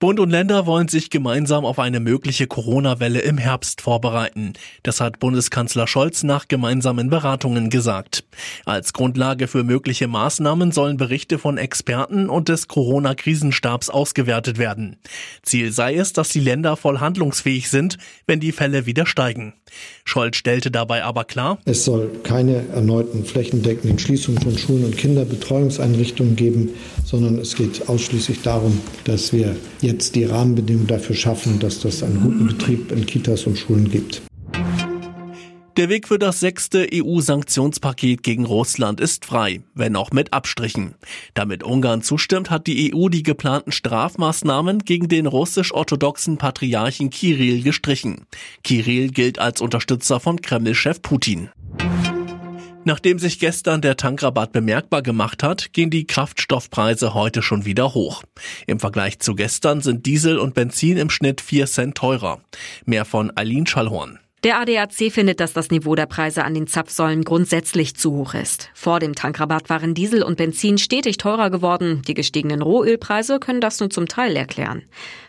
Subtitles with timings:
[0.00, 4.52] Bund und Länder wollen sich gemeinsam auf eine mögliche Corona-Welle im Herbst vorbereiten.
[4.84, 8.22] Das hat Bundeskanzler Scholz nach gemeinsamen Beratungen gesagt.
[8.64, 14.98] Als Grundlage für mögliche Maßnahmen sollen Berichte von Experten und des Corona-Krisenstabs ausgewertet werden.
[15.42, 19.54] Ziel sei es, dass die Länder voll handlungsfähig sind, wenn die Fälle wieder steigen.
[20.04, 26.36] Scholz stellte dabei aber klar, es soll keine erneuten flächendeckenden Schließungen von Schulen und Kinderbetreuungseinrichtungen
[26.36, 26.70] geben,
[27.04, 29.56] sondern es geht ausschließlich darum, dass wir
[29.88, 34.22] jetzt die Rahmenbedingungen dafür schaffen, dass das einen guten Betrieb in Kitas und Schulen gibt.
[35.78, 40.96] Der Weg für das sechste EU-Sanktionspaket gegen Russland ist frei, wenn auch mit Abstrichen.
[41.34, 48.26] Damit Ungarn zustimmt, hat die EU die geplanten Strafmaßnahmen gegen den russisch-orthodoxen Patriarchen Kirill gestrichen.
[48.64, 51.50] Kirill gilt als Unterstützer von Kreml-Chef Putin.
[52.88, 58.22] Nachdem sich gestern der Tankrabatt bemerkbar gemacht hat, gehen die Kraftstoffpreise heute schon wieder hoch.
[58.66, 62.40] Im Vergleich zu gestern sind Diesel und Benzin im Schnitt 4 Cent teurer.
[62.86, 64.20] Mehr von Eileen Schallhorn.
[64.44, 68.70] Der ADAC findet, dass das Niveau der Preise an den Zapfsäulen grundsätzlich zu hoch ist.
[68.72, 72.02] Vor dem Tankrabatt waren Diesel und Benzin stetig teurer geworden.
[72.06, 74.82] Die gestiegenen Rohölpreise können das nur zum Teil erklären.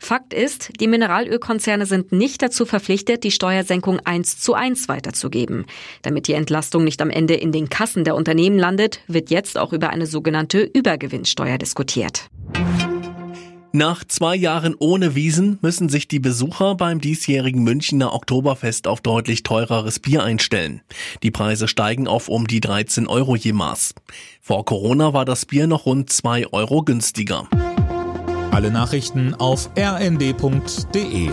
[0.00, 5.66] Fakt ist, die Mineralölkonzerne sind nicht dazu verpflichtet, die Steuersenkung eins zu eins weiterzugeben.
[6.02, 9.72] Damit die Entlastung nicht am Ende in den Kassen der Unternehmen landet, wird jetzt auch
[9.72, 12.28] über eine sogenannte Übergewinnsteuer diskutiert.
[13.76, 19.42] Nach zwei Jahren ohne Wiesen müssen sich die Besucher beim diesjährigen Münchner Oktoberfest auf deutlich
[19.42, 20.80] teureres Bier einstellen.
[21.22, 23.94] Die Preise steigen auf um die 13 Euro je Maß.
[24.40, 27.50] Vor Corona war das Bier noch rund zwei Euro günstiger.
[28.50, 31.28] Alle Nachrichten auf rnd.de